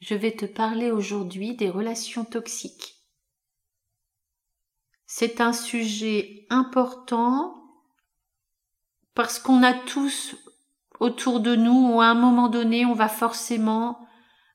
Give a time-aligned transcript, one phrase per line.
[0.00, 2.96] je vais te parler aujourd'hui des relations toxiques.
[5.06, 7.56] C'est un sujet important
[9.14, 10.36] parce qu'on a tous
[11.00, 14.06] autour de nous ou à un moment donné, on va forcément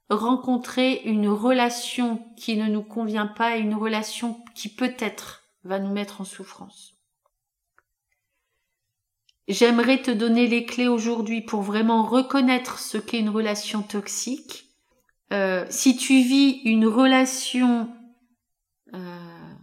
[0.10, 5.92] rencontrer une relation qui ne nous convient pas et une relation qui peut-être va nous
[5.92, 6.94] mettre en souffrance.
[9.48, 14.65] J'aimerais te donner les clés aujourd'hui pour vraiment reconnaître ce qu'est une relation toxique.
[15.34, 17.92] Euh, si tu vis une relation
[18.94, 19.54] euh,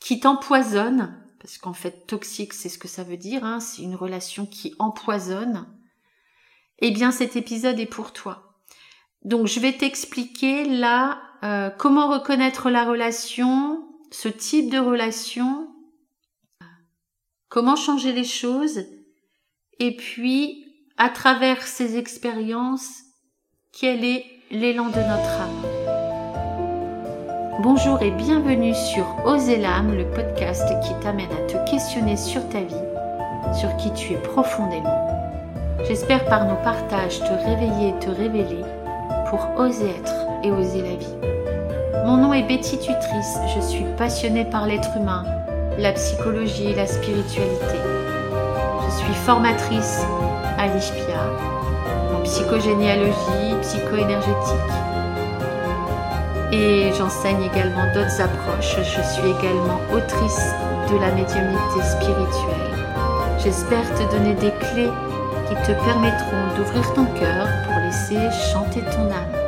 [0.00, 3.96] qui t'empoisonne, parce qu'en fait toxique c'est ce que ça veut dire, hein, c'est une
[3.96, 5.66] relation qui empoisonne,
[6.78, 8.60] eh bien cet épisode est pour toi.
[9.24, 15.68] Donc je vais t'expliquer là euh, comment reconnaître la relation, ce type de relation,
[17.48, 18.84] comment changer les choses,
[19.82, 20.64] et puis,
[20.96, 23.02] à travers ces expériences,
[23.80, 25.62] quel est l'élan de notre âme.
[27.62, 32.60] Bonjour et bienvenue sur Oser l'âme, le podcast qui t'amène à te questionner sur ta
[32.60, 32.74] vie,
[33.58, 35.08] sur qui tu es profondément.
[35.88, 38.62] J'espère par nos partages te réveiller et te révéler
[39.30, 41.16] pour oser être et oser la vie.
[42.04, 45.24] Mon nom est Betty Tutrice, je suis passionnée par l'être humain
[45.78, 47.78] la psychologie et la spiritualité.
[48.84, 50.02] Je suis formatrice
[50.58, 51.22] à l'ISPIA
[51.58, 51.61] en
[52.24, 54.72] psychogénéalogie, psychoénergétique.
[56.52, 58.76] Et j'enseigne également d'autres approches.
[58.78, 60.52] Je suis également autrice
[60.90, 62.72] de la médiumnité spirituelle.
[63.42, 64.90] J'espère te donner des clés
[65.48, 69.42] qui te permettront d'ouvrir ton cœur pour laisser chanter ton âme.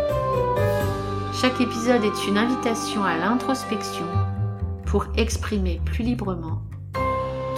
[1.33, 4.07] Chaque épisode est une invitation à l'introspection
[4.87, 6.63] pour exprimer plus librement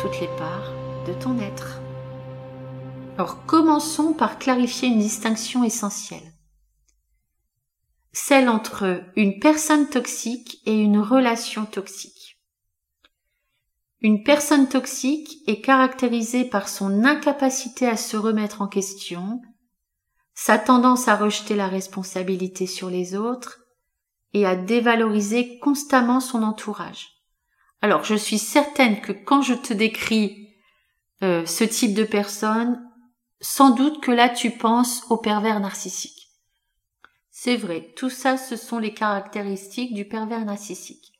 [0.00, 0.72] toutes les parts
[1.06, 1.80] de ton être.
[3.16, 6.34] Alors commençons par clarifier une distinction essentielle.
[8.12, 12.38] Celle entre une personne toxique et une relation toxique.
[14.02, 19.40] Une personne toxique est caractérisée par son incapacité à se remettre en question,
[20.34, 23.60] sa tendance à rejeter la responsabilité sur les autres
[24.34, 27.22] et à dévaloriser constamment son entourage.
[27.80, 30.50] Alors, je suis certaine que quand je te décris
[31.22, 32.85] euh, ce type de personne,
[33.40, 36.28] sans doute que là tu penses au pervers narcissique.
[37.30, 41.12] C'est vrai, tout ça, ce sont les caractéristiques du pervers narcissique.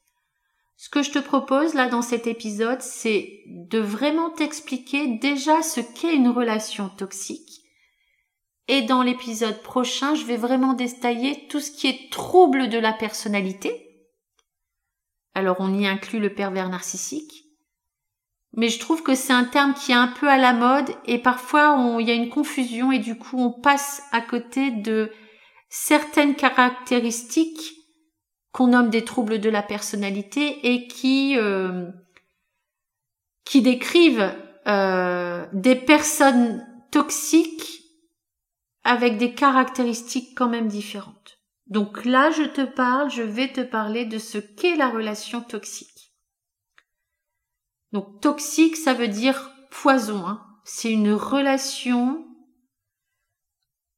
[0.77, 5.81] Ce que je te propose là dans cet épisode, c'est de vraiment t'expliquer déjà ce
[5.81, 7.63] qu'est une relation toxique.
[8.69, 12.93] Et dans l'épisode prochain, je vais vraiment détailler tout ce qui est trouble de la
[12.93, 13.87] personnalité,
[15.37, 17.46] alors on y inclut le pervers narcissique.
[18.57, 21.19] Mais je trouve que c'est un terme qui est un peu à la mode et
[21.19, 25.13] parfois il y a une confusion et du coup on passe à côté de
[25.69, 27.75] certaines caractéristiques
[28.53, 31.87] qu'on nomme des troubles de la personnalité et qui euh,
[33.45, 34.35] qui décrivent
[34.67, 37.83] euh, des personnes toxiques
[38.85, 41.39] avec des caractéristiques quand même différentes.
[41.67, 45.96] Donc là, je te parle, je vais te parler de ce qu'est la relation toxique.
[47.97, 50.27] Donc toxique, ça veut dire poison.
[50.27, 50.43] Hein.
[50.65, 52.27] C'est une relation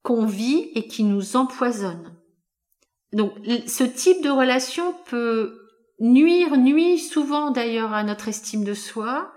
[0.03, 2.15] qu'on vit et qui nous empoisonne.
[3.11, 3.33] Donc
[3.67, 5.59] ce type de relation peut
[5.99, 9.33] nuire, nuit souvent d'ailleurs à notre estime de soi.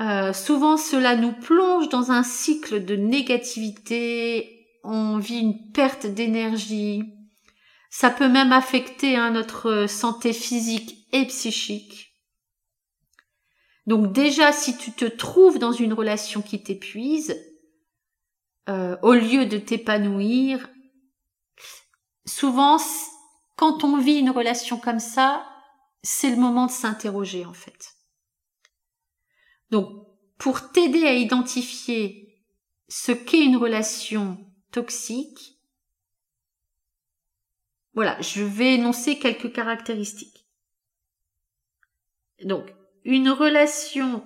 [0.00, 7.02] Euh, souvent cela nous plonge dans un cycle de négativité, on vit une perte d'énergie.
[7.90, 12.11] Ça peut même affecter hein, notre santé physique et psychique.
[13.86, 17.36] Donc déjà, si tu te trouves dans une relation qui t'épuise,
[18.68, 20.70] euh, au lieu de t'épanouir,
[22.24, 22.78] souvent,
[23.56, 25.44] quand on vit une relation comme ça,
[26.02, 27.94] c'est le moment de s'interroger en fait.
[29.70, 30.06] Donc,
[30.38, 32.22] pour t'aider à identifier
[32.88, 34.38] ce qu'est une relation
[34.70, 35.58] toxique.
[37.94, 40.46] Voilà, je vais énoncer quelques caractéristiques.
[42.44, 42.74] Donc,
[43.04, 44.24] une relation,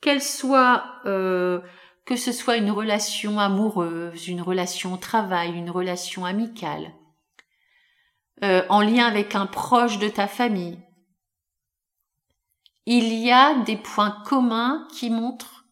[0.00, 1.60] qu'elle soit, euh,
[2.04, 6.92] que ce soit une relation amoureuse, une relation au travail, une relation amicale,
[8.42, 10.78] euh, en lien avec un proche de ta famille,
[12.86, 15.64] il y a des points communs qui montrent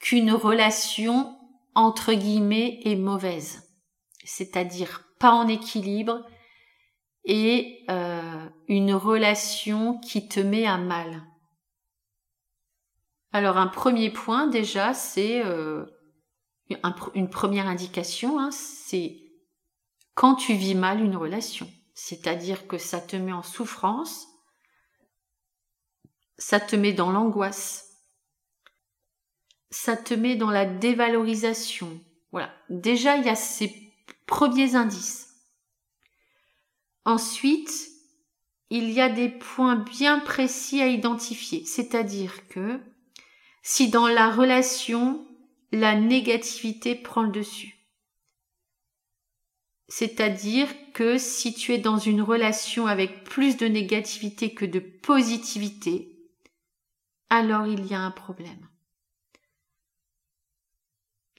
[0.00, 1.36] qu'une relation
[1.74, 3.62] entre guillemets est mauvaise,
[4.24, 6.24] c'est-à-dire pas en équilibre
[7.24, 11.22] et euh, une relation qui te met à mal.
[13.32, 15.84] Alors un premier point déjà, c'est euh,
[17.14, 19.18] une première indication, hein, c'est
[20.14, 21.70] quand tu vis mal une relation.
[21.94, 24.26] C'est-à-dire que ça te met en souffrance,
[26.38, 27.90] ça te met dans l'angoisse,
[29.70, 32.00] ça te met dans la dévalorisation.
[32.32, 32.50] Voilà.
[32.68, 33.74] Déjà, il y a ces
[34.26, 35.29] premiers indices.
[37.10, 37.90] Ensuite,
[38.70, 41.64] il y a des points bien précis à identifier.
[41.64, 42.78] C'est-à-dire que
[43.64, 45.26] si dans la relation,
[45.72, 47.74] la négativité prend le dessus.
[49.88, 56.30] C'est-à-dire que si tu es dans une relation avec plus de négativité que de positivité,
[57.28, 58.68] alors il y a un problème.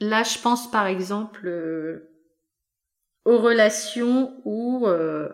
[0.02, 2.12] Là, je pense par exemple euh,
[3.24, 4.86] aux relations où...
[4.86, 5.30] Euh,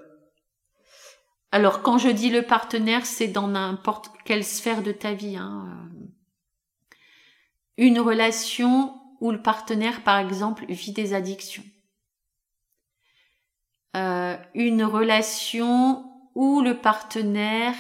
[1.52, 5.38] alors quand je dis le partenaire, c'est dans n'importe quelle sphère de ta vie.
[5.38, 6.94] Hein, euh.
[7.78, 11.64] Une relation où le partenaire, par exemple, vit des addictions
[13.98, 16.06] euh, une relation
[16.36, 17.76] où le partenaire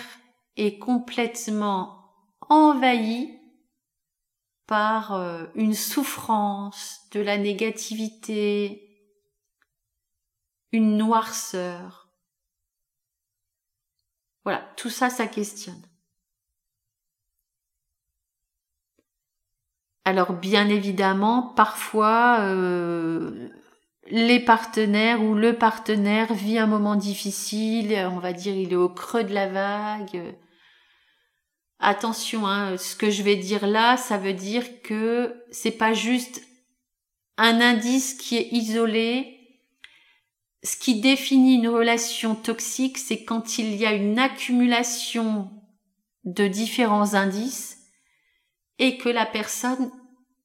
[0.55, 2.11] est complètement
[2.49, 3.37] envahi
[4.65, 8.83] par euh, une souffrance, de la négativité,
[10.71, 12.06] une noirceur.
[14.47, 15.81] Voilà, tout ça, ça questionne.
[20.05, 23.49] Alors bien évidemment, parfois, euh,
[24.09, 28.88] les partenaires ou le partenaire vit un moment difficile, on va dire il est au
[28.88, 30.38] creux de la vague.
[31.79, 36.41] Attention, hein, ce que je vais dire là, ça veut dire que c'est pas juste
[37.35, 39.36] un indice qui est isolé.
[40.63, 45.50] Ce qui définit une relation toxique, c'est quand il y a une accumulation
[46.24, 47.77] de différents indices
[48.80, 49.92] et que la personne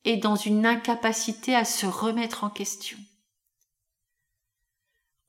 [0.04, 2.98] est dans une incapacité à se remettre en question.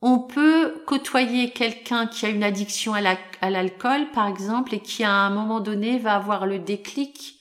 [0.02, 5.14] On peut côtoyer quelqu'un qui a une addiction à l'alcool, par exemple, et qui à
[5.14, 7.40] un moment donné va avoir le déclic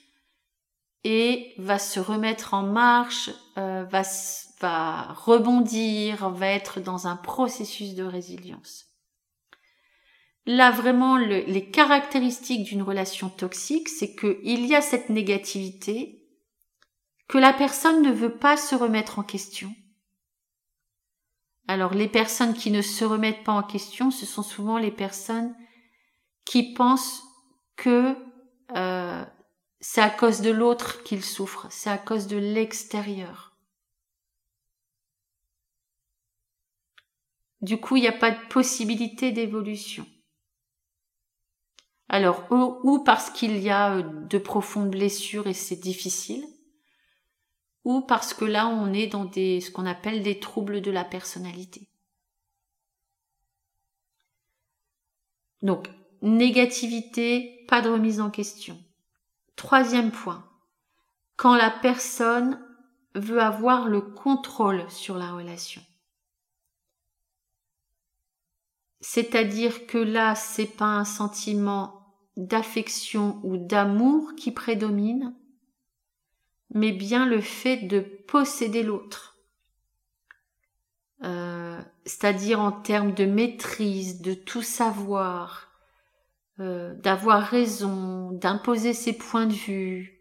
[1.02, 4.04] et va se remettre en marche, euh, va,
[4.62, 8.86] va rebondir, va être dans un processus de résilience.
[10.46, 16.26] Là, vraiment, les caractéristiques d'une relation toxique, c'est qu'il y a cette négativité,
[17.28, 19.72] que la personne ne veut pas se remettre en question,
[21.68, 25.54] alors les personnes qui ne se remettent pas en question, ce sont souvent les personnes
[26.44, 27.22] qui pensent
[27.76, 28.16] que
[28.76, 29.24] euh,
[29.80, 33.51] c'est à cause de l'autre qu'ils souffrent, c'est à cause de l'extérieur.
[37.62, 40.04] Du coup, il n'y a pas de possibilité d'évolution.
[42.08, 46.44] Alors, ou parce qu'il y a euh, de profondes blessures et c'est difficile,
[47.84, 51.88] ou parce que là on est dans ce qu'on appelle des troubles de la personnalité.
[55.62, 55.88] Donc,
[56.20, 58.78] négativité, pas de remise en question.
[59.56, 60.44] Troisième point,
[61.36, 62.60] quand la personne
[63.14, 65.82] veut avoir le contrôle sur la relation.
[69.02, 75.34] C'est-à-dire que là, c'est pas un sentiment d'affection ou d'amour qui prédomine,
[76.70, 79.36] mais bien le fait de posséder l'autre.
[81.24, 85.72] Euh, c'est-à-dire en termes de maîtrise, de tout savoir,
[86.60, 90.20] euh, d'avoir raison, d'imposer ses points de vue.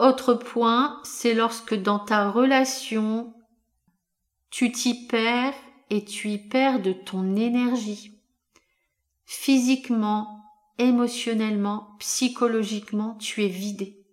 [0.00, 3.32] Autre point, c'est lorsque dans ta relation,
[4.52, 5.54] tu t'y perds
[5.88, 8.20] et tu y perds de ton énergie,
[9.24, 10.44] physiquement,
[10.76, 14.04] émotionnellement, psychologiquement, tu es vidé.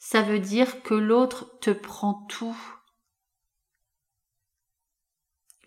[0.00, 2.56] Ça veut dire que l'autre te prend tout.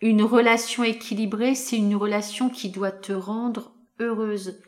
[0.02, 4.60] Une relation équilibrée, c'est une relation qui doit te rendre heureuse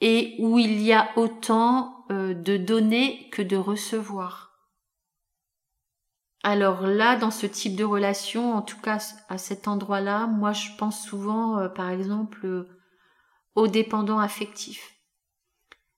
[0.00, 4.49] et où il y a autant euh, de donner que de recevoir.
[6.42, 10.70] Alors là, dans ce type de relation, en tout cas à cet endroit-là, moi je
[10.78, 12.66] pense souvent, euh, par exemple,
[13.54, 14.94] aux dépendants affectifs.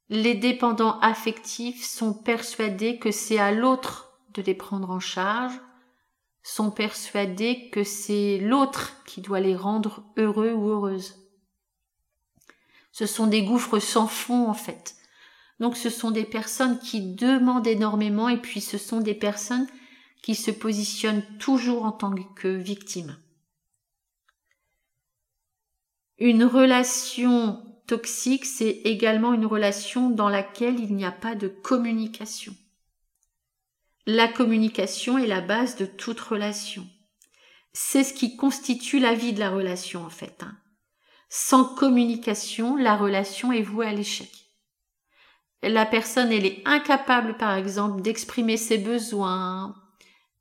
[0.08, 5.52] Les dépendants affectifs sont persuadés que c'est à l'autre de les prendre en charge,
[6.42, 11.16] sont persuadés que c'est l'autre qui doit les rendre heureux ou heureuses.
[12.90, 14.96] Ce sont des gouffres sans fond en fait.
[15.60, 19.68] Donc ce sont des personnes qui demandent énormément et puis ce sont des personnes
[20.22, 23.18] qui se positionnent toujours en tant que victimes.
[26.18, 32.54] Une relation toxique, c'est également une relation dans laquelle il n'y a pas de communication.
[34.06, 36.86] La communication est la base de toute relation.
[37.72, 40.42] C'est ce qui constitue la vie de la relation en fait.
[40.42, 40.56] Hein.
[41.28, 44.30] Sans communication, la relation est vouée à l'échec.
[45.62, 49.74] La personne, elle est incapable, par exemple, d'exprimer ses besoins,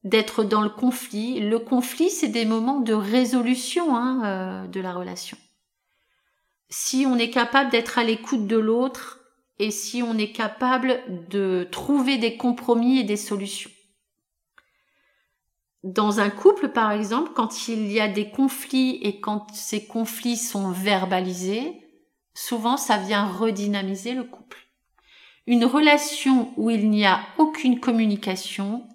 [0.03, 1.39] d'être dans le conflit.
[1.39, 5.37] Le conflit, c'est des moments de résolution hein, euh, de la relation.
[6.69, 9.19] Si on est capable d'être à l'écoute de l'autre
[9.59, 13.69] et si on est capable de trouver des compromis et des solutions.
[15.83, 20.37] Dans un couple, par exemple, quand il y a des conflits et quand ces conflits
[20.37, 21.73] sont verbalisés,
[22.33, 24.59] souvent ça vient redynamiser le couple.
[25.47, 28.87] Une relation où il n'y a aucune communication,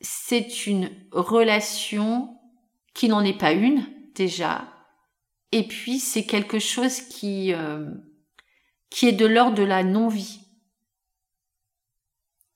[0.00, 2.38] c'est une relation
[2.94, 4.72] qui n'en est pas une déjà,
[5.52, 7.90] et puis c'est quelque chose qui euh,
[8.90, 10.40] qui est de l'ordre de la non-vie.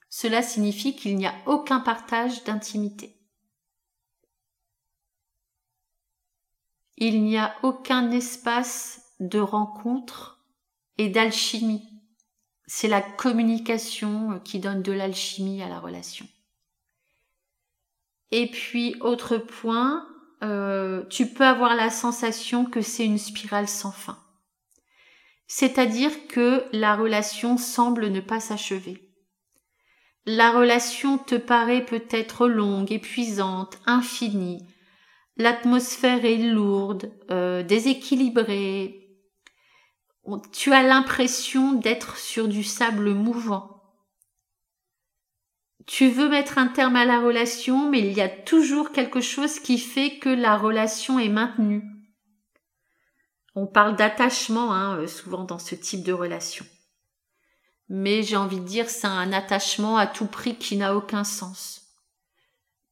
[0.09, 3.17] Cela signifie qu'il n'y a aucun partage d'intimité.
[6.97, 10.45] Il n'y a aucun espace de rencontre
[10.99, 11.89] et d'alchimie.
[12.67, 16.27] C'est la communication qui donne de l'alchimie à la relation.
[18.33, 20.07] Et puis, autre point,
[20.43, 24.19] euh, tu peux avoir la sensation que c'est une spirale sans fin.
[25.47, 29.11] C'est-à-dire que la relation semble ne pas s'achever.
[30.27, 34.65] La relation te paraît peut-être longue, épuisante, infinie.
[35.37, 39.09] L'atmosphère est lourde, euh, déséquilibrée.
[40.53, 43.80] Tu as l'impression d'être sur du sable mouvant
[45.87, 49.61] tu veux mettre un terme à la relation, mais il y a toujours quelque chose
[49.61, 51.83] qui fait que la relation est maintenue.
[53.55, 56.65] On parle d'attachement hein, euh, souvent dans ce type de relation.
[57.89, 61.81] Mais j'ai envie de dire c'est un attachement à tout prix qui n'a aucun sens.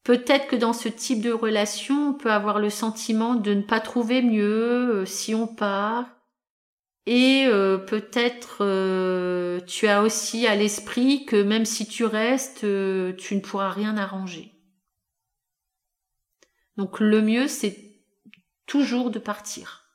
[0.02, 3.78] Peut-être que dans ce type de relation, on peut avoir le sentiment de ne pas
[3.78, 6.06] trouver mieux euh, si on part,
[7.10, 13.14] et euh, peut-être euh, tu as aussi à l'esprit que même si tu restes, euh,
[13.14, 14.52] tu ne pourras rien arranger.
[16.76, 18.02] Donc le mieux, c'est
[18.66, 19.86] toujours de partir.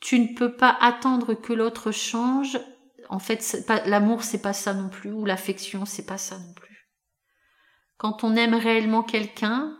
[0.00, 2.60] Tu ne peux pas attendre que l'autre change.
[3.08, 6.92] En fait, l'amour, c'est pas ça non plus, ou l'affection, c'est pas ça non plus.
[7.96, 9.76] Quand on aime réellement quelqu'un,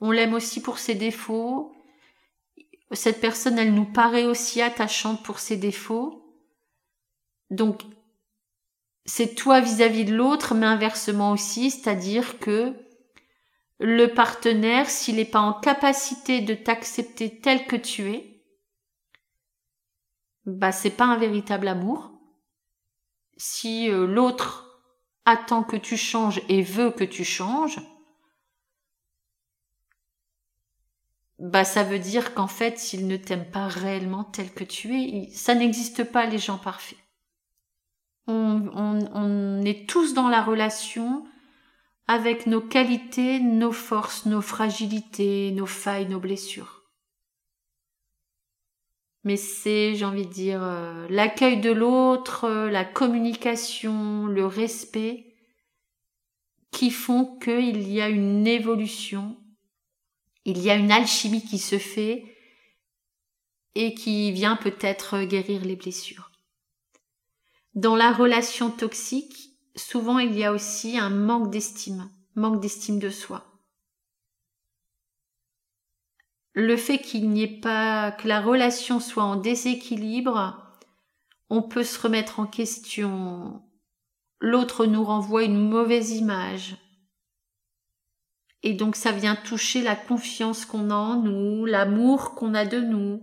[0.00, 1.77] on l'aime aussi pour ses défauts,
[2.92, 6.24] cette personne, elle nous paraît aussi attachante pour ses défauts.
[7.50, 7.82] Donc,
[9.04, 12.74] c'est toi vis-à-vis de l'autre, mais inversement aussi, c'est-à-dire que
[13.78, 18.44] le partenaire, s'il n'est pas en capacité de t'accepter tel que tu es,
[20.44, 22.12] bah c'est pas un véritable amour.
[23.36, 24.82] Si euh, l'autre
[25.24, 27.78] attend que tu changes et veut que tu changes,
[31.38, 35.28] bah ça veut dire qu'en fait, s'il ne t'aime pas réellement tel que tu es,
[35.32, 36.98] ça n'existe pas les gens parfaits.
[38.26, 41.24] On est tous dans la relation
[42.06, 46.78] avec nos qualités, nos forces, nos fragilités, nos failles, nos blessures.
[49.24, 55.34] Mais c'est, j'ai envie de dire, euh, l'accueil de l'autre, euh, la communication, le respect,
[56.70, 59.36] qui font qu'il y a une évolution
[60.48, 62.24] il y a une alchimie qui se fait
[63.74, 66.30] et qui vient peut-être guérir les blessures.
[67.74, 73.10] Dans la relation toxique, souvent il y a aussi un manque d'estime, manque d'estime de
[73.10, 73.44] soi.
[76.54, 80.64] Le fait qu'il n'y ait pas, que la relation soit en déséquilibre,
[81.50, 83.62] on peut se remettre en question.
[84.40, 86.76] L'autre nous renvoie une mauvaise image.
[88.62, 92.80] Et donc ça vient toucher la confiance qu'on a en nous, l'amour qu'on a de
[92.80, 93.22] nous.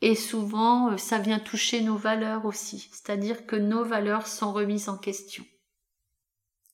[0.00, 4.88] Et souvent, euh, ça vient toucher nos valeurs aussi, c'est-à-dire que nos valeurs sont remises
[4.88, 5.44] en question.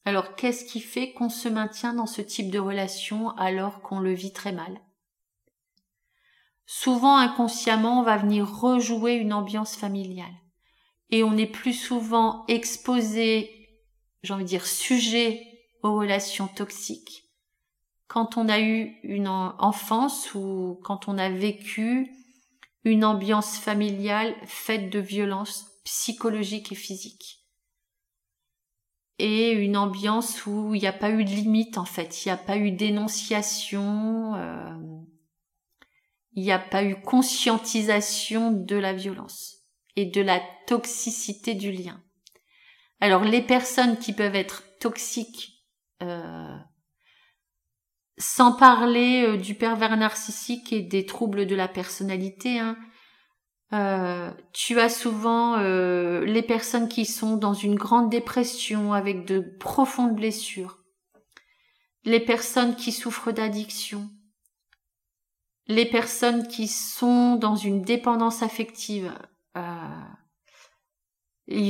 [0.07, 4.14] Alors qu'est-ce qui fait qu'on se maintient dans ce type de relation alors qu'on le
[4.14, 4.81] vit très mal?
[6.64, 10.35] Souvent inconsciemment, on va venir rejouer une ambiance familiale.
[11.11, 13.69] Et on est plus souvent exposé,
[14.23, 17.25] j'ai envie de dire, sujet aux relations toxiques.
[18.07, 22.11] Quand on a eu une enfance ou quand on a vécu
[22.85, 27.45] une ambiance familiale faite de violences psychologiques et physiques.
[29.19, 32.33] Et une ambiance où il n'y a pas eu de limite en fait, il n'y
[32.33, 34.77] a pas eu d'énonciation, euh,
[36.33, 39.57] il n'y a pas eu conscientisation de la violence.
[39.97, 42.01] et de la toxicité du lien.
[43.01, 45.58] Alors les personnes qui peuvent être toxiques,
[48.19, 52.76] sans parler euh, du pervers narcissique et des troubles de la personnalité, hein,
[53.73, 60.17] euh, tu as souvent les personnes qui sont dans une grande dépression avec de profondes
[60.17, 60.78] blessures,
[62.05, 64.09] les personnes qui souffrent d'addiction,
[65.69, 69.12] les personnes qui sont dans une dépendance affective,
[69.57, 70.02] euh,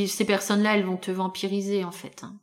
[0.06, 2.24] ces personnes-là, elles vont te vampiriser en fait.
[2.24, 2.40] Hein.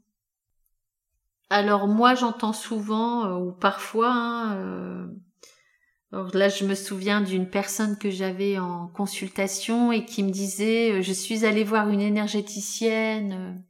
[1.49, 4.11] Alors moi, j'entends souvent euh, ou parfois.
[4.11, 10.31] Hein, euh, là, je me souviens d'une personne que j'avais en consultation et qui me
[10.31, 13.63] disait je suis allée voir une énergéticienne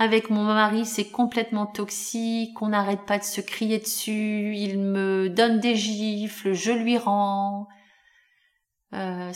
[0.00, 5.28] avec mon mari, c'est complètement toxique, on n'arrête pas de se crier dessus, il me
[5.28, 7.68] donne des gifles, je lui rends.
[8.94, 9.30] Euh,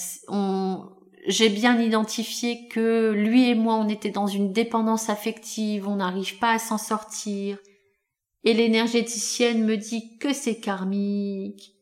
[1.26, 6.38] j'ai bien identifié que lui et moi, on était dans une dépendance affective, on n'arrive
[6.38, 7.58] pas à s'en sortir.
[8.44, 11.72] Et l'énergéticienne me dit que c'est karmique.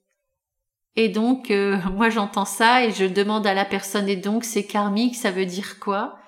[0.94, 4.66] Et donc, euh, moi j'entends ça et je demande à la personne, et donc c'est
[4.66, 6.18] karmique, ça veut dire quoi?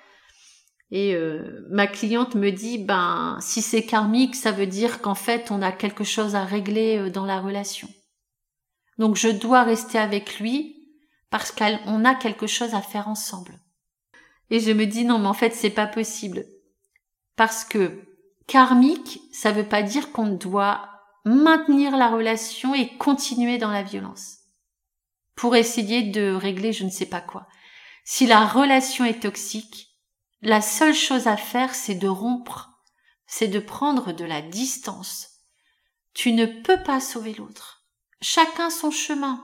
[0.91, 5.51] Et euh, ma cliente me dit, ben, si c'est karmique, ça veut dire qu'en fait,
[5.51, 7.89] on a quelque chose à régler euh, dans la relation.
[8.99, 10.84] Donc, je dois rester avec lui
[11.31, 13.61] parce qu'on a quelque chose à faire ensemble.
[14.51, 16.45] Et je me dis, non, mais en fait, c'est pas possible.
[17.37, 18.05] Parce que
[18.47, 20.91] karmique, ça veut pas dire qu'on doit
[21.25, 24.39] maintenir la relation et continuer dans la violence.
[25.35, 27.47] Pour essayer de régler je ne sais pas quoi.
[28.05, 29.89] Si la relation est toxique,
[30.43, 32.71] la seule chose à faire, c'est de rompre,
[33.27, 35.29] c'est de prendre de la distance.
[36.13, 37.87] Tu ne peux pas sauver l'autre.
[38.21, 39.43] Chacun son chemin.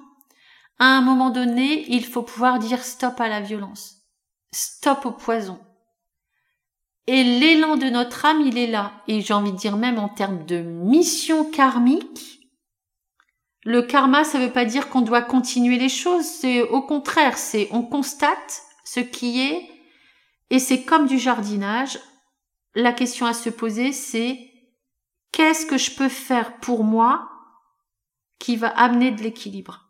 [0.81, 3.99] À un moment donné, il faut pouvoir dire stop à la violence,
[4.51, 5.61] stop au poison.
[7.07, 8.93] Et l'élan de notre âme, il est là.
[9.07, 12.41] Et j'ai envie de dire même en termes de mission karmique,
[13.65, 17.69] le karma, ça veut pas dire qu'on doit continuer les choses, c'est au contraire, c'est
[17.73, 19.69] on constate ce qui est
[20.49, 21.99] et c'est comme du jardinage.
[22.75, 24.51] La question à se poser, c'est
[25.31, 27.29] qu'est-ce que je peux faire pour moi
[28.39, 29.90] qui va amener de l'équilibre?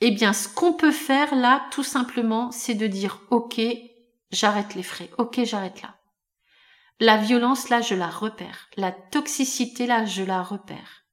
[0.00, 3.60] Eh bien, ce qu'on peut faire là, tout simplement, c'est de dire OK,
[4.30, 5.10] j'arrête les frais.
[5.18, 5.96] OK, j'arrête là.
[7.00, 8.68] La violence, là, je la repère.
[8.76, 11.04] La toxicité, là, je la repère.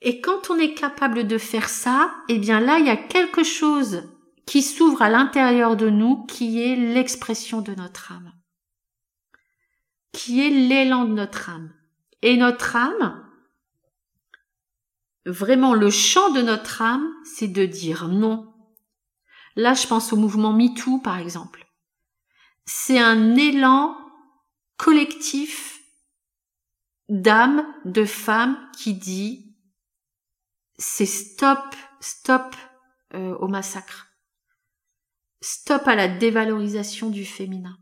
[0.00, 3.44] Et quand on est capable de faire ça, eh bien là, il y a quelque
[3.44, 4.08] chose
[4.46, 8.32] qui s'ouvre à l'intérieur de nous, qui est l'expression de notre âme,
[10.12, 11.72] qui est l'élan de notre âme.
[12.22, 13.24] Et notre âme,
[15.26, 18.52] vraiment le chant de notre âme, c'est de dire non.
[19.56, 21.66] Là, je pense au mouvement MeToo, par exemple.
[22.64, 23.96] C'est un élan
[24.76, 25.80] collectif
[27.08, 29.52] d'âme, de femme qui dit
[30.78, 32.56] c'est stop, stop
[33.14, 34.08] euh, au massacre.
[35.40, 37.76] Stop à la dévalorisation du féminin.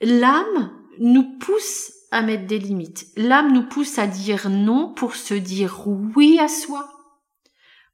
[0.00, 3.06] L'âme nous pousse à mettre des limites.
[3.16, 6.88] L'âme nous pousse à dire non pour se dire oui à soi,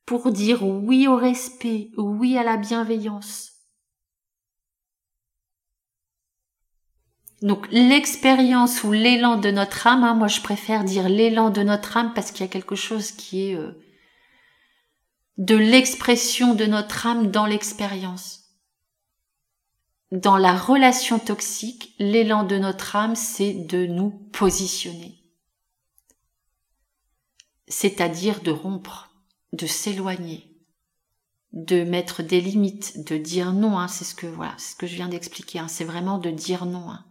[0.06, 3.52] pour dire oui au respect, oui à la bienveillance.
[7.42, 11.96] Donc l'expérience ou l'élan de notre âme, hein, moi je préfère dire l'élan de notre
[11.96, 13.72] âme parce qu'il y a quelque chose qui est euh,
[15.38, 18.41] de l'expression de notre âme dans l'expérience.
[20.12, 25.18] Dans la relation toxique, l'élan de notre âme, c'est de nous positionner.
[27.66, 29.10] C'est-à-dire de rompre,
[29.54, 30.54] de s'éloigner,
[31.54, 33.78] de mettre des limites, de dire non.
[33.78, 35.60] Hein, c'est ce que voilà, ce que je viens d'expliquer.
[35.60, 36.90] Hein, c'est vraiment de dire non.
[36.90, 37.06] Hein.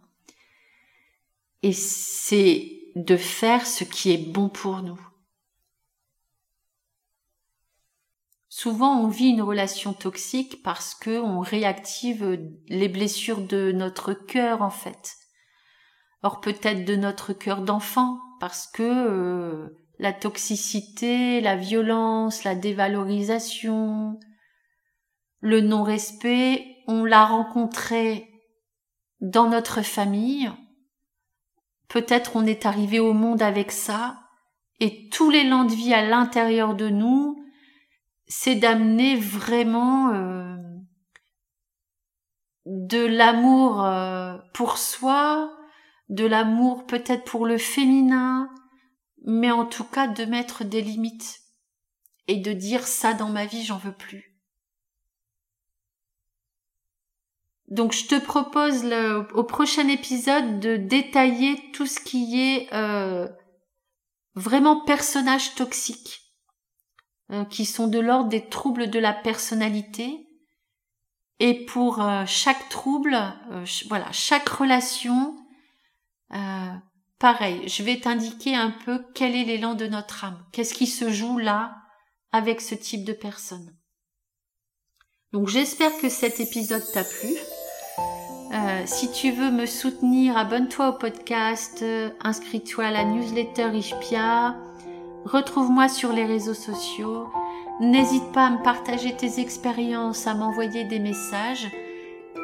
[1.64, 5.00] Et c'est de faire ce qui est bon pour nous.
[8.54, 12.38] Souvent, on vit une relation toxique parce que on réactive
[12.68, 15.16] les blessures de notre cœur, en fait.
[16.22, 24.20] Or, peut-être de notre cœur d'enfant, parce que euh, la toxicité, la violence, la dévalorisation,
[25.40, 28.28] le non-respect, on l'a rencontré
[29.22, 30.52] dans notre famille.
[31.88, 34.20] Peut-être on est arrivé au monde avec ça,
[34.78, 37.41] et tous les l'élan de vie à l'intérieur de nous,
[38.34, 40.56] c'est d'amener vraiment euh,
[42.64, 45.52] de l'amour euh, pour soi,
[46.08, 48.48] de l'amour peut-être pour le féminin,
[49.26, 51.40] mais en tout cas de mettre des limites
[52.26, 54.32] et de dire ça dans ma vie, j'en veux plus.
[57.72, 58.84] donc je te propose
[59.32, 63.26] au prochain épisode de détailler tout ce qui est euh,
[64.34, 66.21] vraiment personnages toxiques,
[67.30, 70.26] euh, qui sont de l'ordre des troubles de la personnalité.
[71.38, 73.16] Et pour euh, chaque trouble,
[73.88, 75.36] voilà, chaque relation,
[77.18, 81.10] pareil, je vais t'indiquer un peu quel est l'élan de notre âme, qu'est-ce qui se
[81.10, 81.76] joue là
[82.32, 83.76] avec ce type de personne.
[85.32, 87.30] Donc j'espère que cet épisode t'a plu.
[88.52, 94.54] Euh, si tu veux me soutenir, abonne-toi au podcast, euh, inscris-toi à la newsletter Ishpia,
[95.24, 97.28] retrouve-moi sur les réseaux sociaux,
[97.80, 101.66] n'hésite pas à me partager tes expériences, à m'envoyer des messages,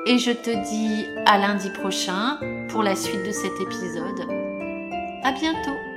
[0.07, 2.39] et je te dis à lundi prochain
[2.71, 4.27] pour la suite de cet épisode.
[5.23, 5.88] À bientôt!